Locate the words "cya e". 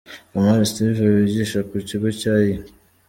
2.21-2.51